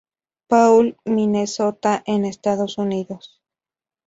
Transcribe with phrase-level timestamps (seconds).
[0.47, 3.39] Paul, Minnesota en Estados Unidos.